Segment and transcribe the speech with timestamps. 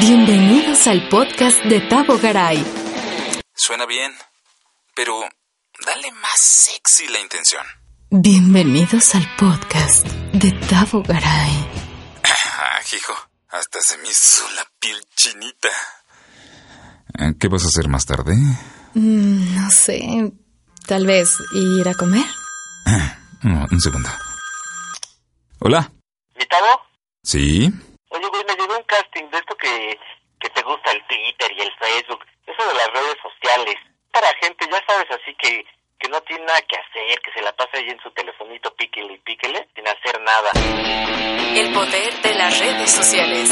[0.00, 2.64] Bienvenidos al podcast de Tavo Garay.
[3.54, 4.12] Suena bien,
[4.94, 5.20] pero
[5.84, 7.64] dale más sexy la intención.
[8.10, 11.50] Bienvenidos al podcast de Tavo Garay.
[12.60, 13.12] Ah, hijo,
[13.50, 15.68] hasta se me hizo la piel chinita.
[17.18, 18.34] Eh, ¿Qué vas a hacer más tarde?
[18.94, 20.32] Mm, no sé,
[20.86, 22.24] tal vez ir a comer.
[23.42, 24.08] No, un segundo.
[25.60, 25.92] Hola.
[26.36, 26.66] ¿Mi Tavo?
[27.22, 27.72] ¿Sí?
[29.08, 29.98] Casting de esto que,
[30.40, 33.74] que te gusta el Twitter y el Facebook, eso de las redes sociales.
[34.12, 35.64] Para gente, ya sabes, así que,
[35.98, 39.14] que no tiene nada que hacer, que se la pasa ahí en su telefonito píquele
[39.14, 40.50] y píquele, sin hacer nada.
[41.54, 43.50] El poder de las redes sociales.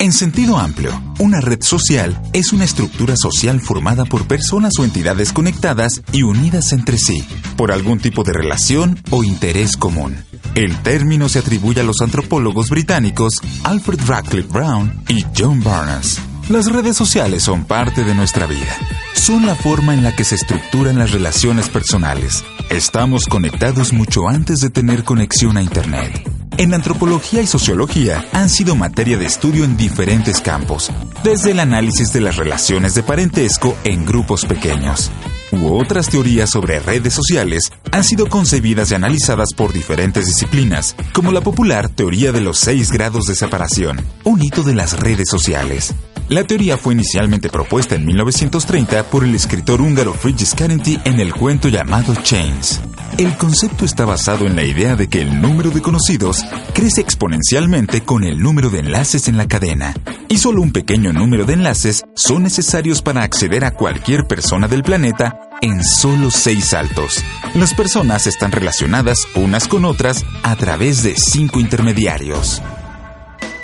[0.00, 5.32] En sentido amplio, una red social es una estructura social formada por personas o entidades
[5.32, 10.24] conectadas y unidas entre sí, por algún tipo de relación o interés común.
[10.54, 16.20] El término se atribuye a los antropólogos británicos Alfred Radcliffe Brown y John Barnes.
[16.48, 18.74] Las redes sociales son parte de nuestra vida.
[19.12, 22.42] Son la forma en la que se estructuran las relaciones personales.
[22.70, 26.26] Estamos conectados mucho antes de tener conexión a Internet.
[26.56, 30.90] En antropología y sociología han sido materia de estudio en diferentes campos,
[31.22, 35.12] desde el análisis de las relaciones de parentesco en grupos pequeños.
[35.50, 41.32] U otras teorías sobre redes sociales han sido concebidas y analizadas por diferentes disciplinas, como
[41.32, 45.94] la popular teoría de los seis grados de separación, un hito de las redes sociales.
[46.28, 51.32] La teoría fue inicialmente propuesta en 1930 por el escritor húngaro Frigyes Karenti en el
[51.32, 52.82] cuento llamado Chains.
[53.16, 58.02] El concepto está basado en la idea de que el número de conocidos crece exponencialmente
[58.02, 59.94] con el número de enlaces en la cadena,
[60.28, 64.82] y solo un pequeño número de enlaces son necesarios para acceder a cualquier persona del
[64.82, 67.24] planeta en solo seis saltos.
[67.54, 72.62] Las personas están relacionadas unas con otras a través de cinco intermediarios.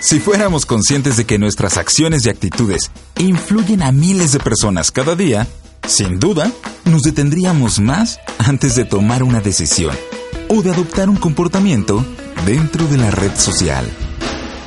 [0.00, 5.16] Si fuéramos conscientes de que nuestras acciones y actitudes influyen a miles de personas cada
[5.16, 5.46] día,
[5.86, 6.50] sin duda,
[6.84, 9.96] nos detendríamos más antes de tomar una decisión
[10.48, 12.04] o de adoptar un comportamiento
[12.44, 13.90] dentro de la red social.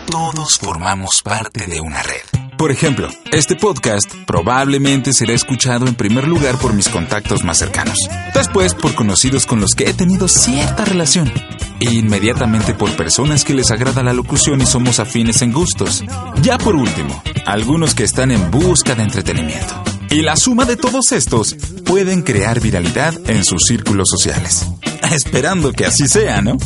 [0.10, 2.29] Todos formamos parte de una red.
[2.60, 7.98] Por ejemplo, este podcast probablemente será escuchado en primer lugar por mis contactos más cercanos,
[8.34, 11.32] después por conocidos con los que he tenido cierta relación,
[11.80, 16.04] e inmediatamente por personas que les agrada la locución y somos afines en gustos.
[16.42, 19.82] Ya por último, algunos que están en busca de entretenimiento.
[20.10, 21.56] Y la suma de todos estos
[21.86, 24.68] pueden crear viralidad en sus círculos sociales.
[25.14, 26.58] Esperando que así sea, ¿no?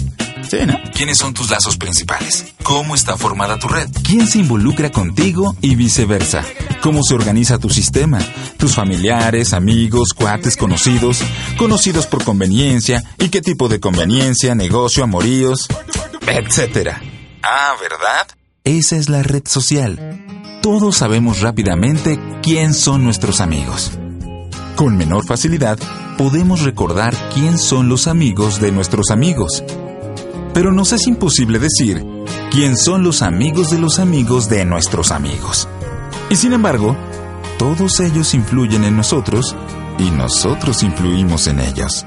[0.94, 2.54] ¿Quiénes son tus lazos principales?
[2.64, 3.90] ¿Cómo está formada tu red?
[4.04, 6.44] ¿Quién se involucra contigo y viceversa?
[6.82, 8.20] ¿Cómo se organiza tu sistema?
[8.58, 11.22] Tus familiares, amigos, cuates, conocidos,
[11.58, 15.68] conocidos por conveniencia, y qué tipo de conveniencia, negocio, amoríos,
[16.28, 17.02] etcétera.
[17.42, 18.28] Ah, ¿verdad?
[18.64, 20.24] Esa es la red social.
[20.62, 23.92] Todos sabemos rápidamente quién son nuestros amigos.
[24.76, 25.80] Con menor facilidad,
[26.18, 29.64] podemos recordar quién son los amigos de nuestros amigos.
[30.54, 32.06] Pero nos es imposible decir
[32.52, 35.68] quién son los amigos de los amigos de nuestros amigos.
[36.30, 36.96] Y sin embargo,
[37.58, 39.56] todos ellos influyen en nosotros
[39.98, 42.06] y nosotros influimos en ellos.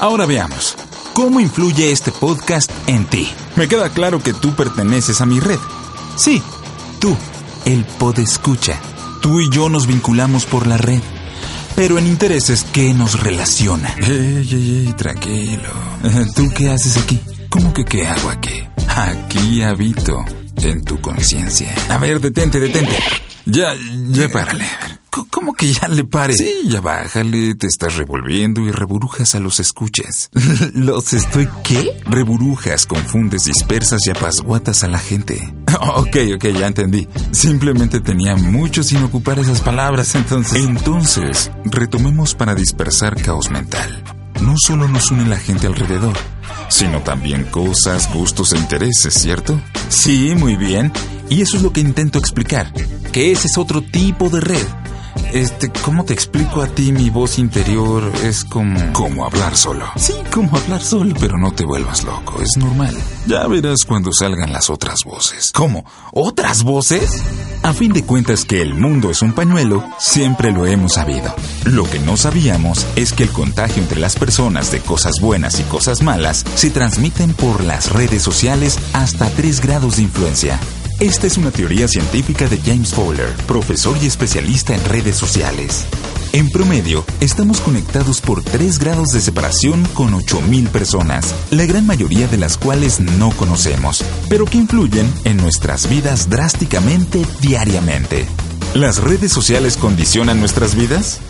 [0.00, 0.76] Ahora veamos,
[1.12, 3.28] ¿cómo influye este podcast en ti?
[3.56, 5.58] Me queda claro que tú perteneces a mi red.
[6.16, 6.42] Sí,
[7.00, 7.16] tú,
[7.64, 8.80] el podescucha.
[9.20, 11.00] Tú y yo nos vinculamos por la red,
[11.74, 13.92] pero en intereses que nos relacionan.
[14.02, 15.70] Ey, ey, ey, tranquilo.
[16.34, 17.20] ¿Tú qué haces aquí?
[17.48, 18.62] ¿Cómo que qué hago aquí?
[18.88, 20.24] Aquí habito,
[20.62, 21.74] en tu conciencia.
[21.88, 22.96] A ver, detente, detente.
[23.46, 23.74] Ya,
[24.10, 24.64] ya párale.
[25.30, 26.34] ¿Cómo que ya le pare?
[26.34, 30.30] Sí, ya bájale, te estás revolviendo y reburujas a los escuchas.
[30.74, 31.96] ¿Los estoy qué?
[32.06, 35.54] Reburujas, confundes, dispersas y apasguatas a la gente.
[35.96, 37.08] ok, ok, ya entendí.
[37.30, 40.58] Simplemente tenía mucho sin ocupar esas palabras, entonces...
[40.64, 44.02] Entonces, retomemos para dispersar caos mental.
[44.40, 46.16] No solo nos une la gente alrededor,
[46.68, 49.60] sino también cosas, gustos e intereses, ¿cierto?
[49.88, 50.92] Sí, muy bien.
[51.30, 52.72] Y eso es lo que intento explicar,
[53.12, 54.66] que ese es otro tipo de red.
[55.34, 58.10] Este, ¿cómo te explico a ti mi voz interior?
[58.22, 58.92] Es como...
[58.92, 59.84] Como hablar solo.
[59.96, 62.96] Sí, como hablar solo, pero no te vuelvas loco, es normal.
[63.26, 65.50] Ya verás cuando salgan las otras voces.
[65.52, 65.84] ¿Cómo?
[66.12, 67.24] ¿Otras voces?
[67.64, 71.34] A fin de cuentas que el mundo es un pañuelo, siempre lo hemos sabido.
[71.64, 75.64] Lo que no sabíamos es que el contagio entre las personas de cosas buenas y
[75.64, 80.60] cosas malas se transmiten por las redes sociales hasta 3 grados de influencia.
[81.00, 85.86] Esta es una teoría científica de James Fowler, profesor y especialista en redes sociales.
[86.32, 92.28] En promedio, estamos conectados por 3 grados de separación con 8.000 personas, la gran mayoría
[92.28, 98.26] de las cuales no conocemos, pero que influyen en nuestras vidas drásticamente diariamente.
[98.74, 101.20] ¿Las redes sociales condicionan nuestras vidas?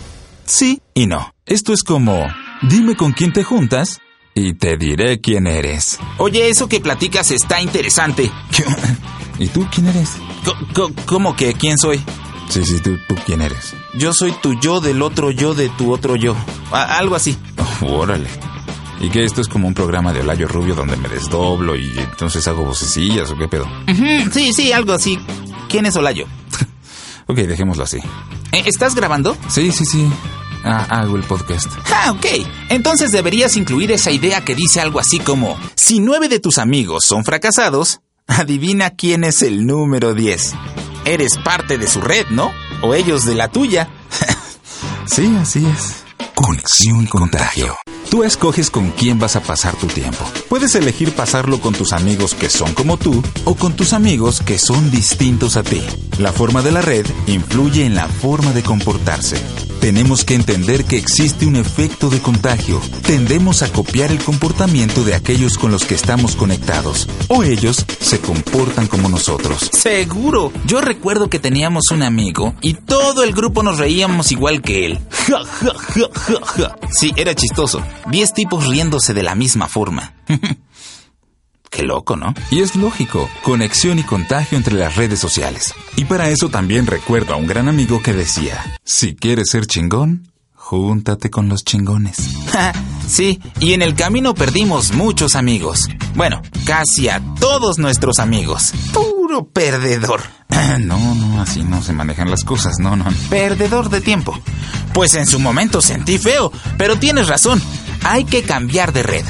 [0.45, 1.33] Sí y no.
[1.47, 2.23] Esto es como,
[2.69, 3.99] dime con quién te juntas
[4.35, 5.97] y te diré quién eres.
[6.17, 8.29] Oye, eso que platicas está interesante.
[9.39, 10.11] ¿Y tú quién eres?
[11.05, 12.01] ¿Cómo que quién soy?
[12.49, 13.73] Sí, sí, tú, tú quién eres.
[13.95, 16.35] Yo soy tu yo del otro yo de tu otro yo.
[16.71, 17.37] A- algo así.
[17.81, 18.27] Oh, órale.
[19.01, 22.47] ¿Y que esto es como un programa de Olayo Rubio donde me desdoblo y entonces
[22.47, 23.67] hago vocecillas o qué pedo?
[24.31, 25.17] Sí, sí, algo así.
[25.69, 26.25] ¿Quién es Olayo?
[27.27, 27.97] Ok, dejémoslo así.
[28.51, 29.35] Eh, ¿Estás grabando?
[29.49, 30.07] Sí, sí, sí.
[30.65, 31.67] Ah, hago el podcast.
[31.93, 32.25] Ah, ok.
[32.69, 37.05] Entonces deberías incluir esa idea que dice algo así como, si nueve de tus amigos
[37.05, 40.53] son fracasados, adivina quién es el número 10.
[41.05, 42.51] Eres parte de su red, ¿no?
[42.81, 43.89] O ellos de la tuya.
[45.07, 46.03] Sí, así es.
[46.33, 47.75] Conexión y contagio.
[48.09, 50.25] Tú escoges con quién vas a pasar tu tiempo.
[50.49, 54.57] Puedes elegir pasarlo con tus amigos que son como tú o con tus amigos que
[54.57, 55.81] son distintos a ti.
[56.17, 59.37] La forma de la red influye en la forma de comportarse.
[59.85, 62.81] Tenemos que entender que existe un efecto de contagio.
[63.05, 67.07] Tendemos a copiar el comportamiento de aquellos con los que estamos conectados.
[67.27, 69.69] O ellos se comportan como nosotros.
[69.71, 70.51] Seguro.
[70.65, 74.99] Yo recuerdo que teníamos un amigo y todo el grupo nos reíamos igual que él.
[75.11, 76.75] Ja, ja, ja, ja, ja.
[76.89, 77.83] Sí, era chistoso.
[78.09, 80.15] Diez tipos riéndose de la misma forma.
[81.75, 82.33] Qué loco, ¿no?
[82.51, 85.73] Y es lógico, conexión y contagio entre las redes sociales.
[85.97, 90.31] Y para eso también recuerdo a un gran amigo que decía, si quieres ser chingón,
[90.53, 92.17] júntate con los chingones.
[93.07, 95.87] Sí, y en el camino perdimos muchos amigos.
[96.15, 98.73] Bueno, casi a todos nuestros amigos.
[98.93, 100.21] Puro perdedor.
[100.79, 103.05] No, no, así no se manejan las cosas, no, no.
[103.29, 104.37] Perdedor de tiempo.
[104.91, 107.61] Pues en su momento sentí feo, pero tienes razón.
[108.03, 109.25] Hay que cambiar de red.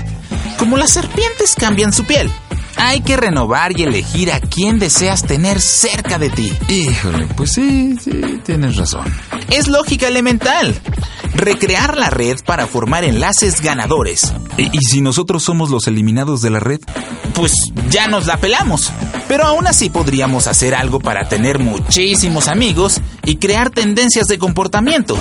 [0.58, 2.32] Como las serpientes cambian su piel.
[2.78, 6.52] Hay que renovar y elegir a quién deseas tener cerca de ti.
[6.68, 9.06] Híjole, pues sí, sí, tienes razón.
[9.50, 10.76] Es lógica elemental.
[11.34, 14.34] Recrear la red para formar enlaces ganadores.
[14.58, 16.82] ¿Y, y si nosotros somos los eliminados de la red?
[17.34, 17.54] Pues
[17.90, 18.92] ya nos la pelamos.
[19.28, 25.18] Pero aún así podríamos hacer algo para tener muchísimos amigos y crear tendencias de comportamiento.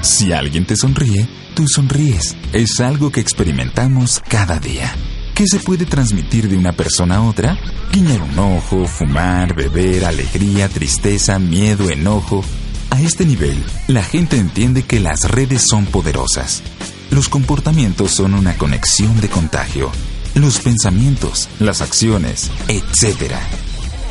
[0.00, 2.36] Si alguien te sonríe, tú sonríes.
[2.52, 4.94] Es algo que experimentamos cada día.
[5.34, 7.58] ¿Qué se puede transmitir de una persona a otra?
[7.92, 12.44] Guiñar un ojo, fumar, beber, alegría, tristeza, miedo, enojo.
[12.90, 16.62] A este nivel, la gente entiende que las redes son poderosas.
[17.10, 19.90] Los comportamientos son una conexión de contagio.
[20.34, 23.32] Los pensamientos, las acciones, etc.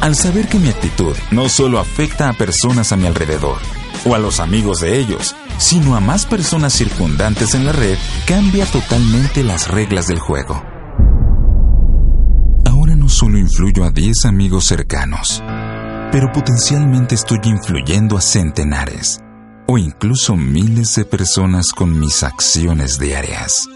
[0.01, 3.57] Al saber que mi actitud no solo afecta a personas a mi alrededor
[4.05, 8.65] o a los amigos de ellos, sino a más personas circundantes en la red, cambia
[8.65, 10.61] totalmente las reglas del juego.
[12.65, 15.41] Ahora no solo influyo a 10 amigos cercanos,
[16.11, 19.19] pero potencialmente estoy influyendo a centenares
[19.67, 23.67] o incluso miles de personas con mis acciones diarias.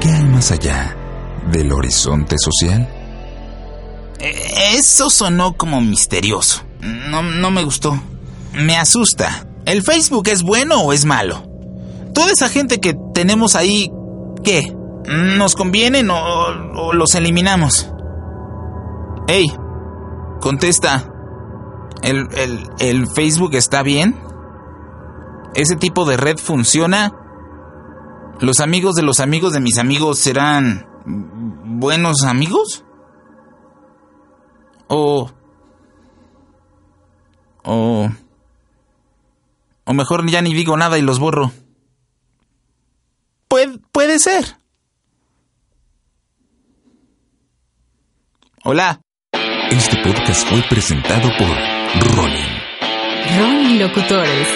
[0.00, 0.94] ¿Qué hay más allá
[1.50, 2.88] del horizonte social?
[4.18, 6.62] Eh, Eso sonó como misterioso.
[6.80, 7.98] No, no me gustó.
[8.52, 9.46] Me asusta.
[9.66, 11.42] ¿El Facebook es bueno o es malo?
[12.14, 13.90] Toda esa gente que tenemos ahí,
[14.42, 14.76] ¿qué?
[15.06, 17.90] ¿Nos convienen o, los eliminamos?
[19.26, 19.46] Ey,
[20.40, 21.10] contesta.
[22.02, 24.20] ¿El, el, ¿El Facebook está bien?
[25.54, 27.12] ¿Ese tipo de red funciona?
[28.40, 32.84] ¿Los amigos de los amigos de mis amigos serán buenos amigos?
[34.88, 35.30] O...
[37.62, 38.10] O...
[39.84, 41.52] O mejor ya ni digo nada y los borro.
[43.48, 44.56] Puede, puede ser.
[48.64, 49.00] Hola.
[49.70, 52.46] Este podcast fue presentado por Ronin.
[53.38, 54.48] Ron Locutores.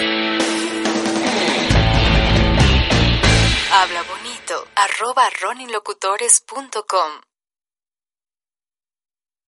[3.71, 7.28] Habla bonito, arroba roninlocutores.com.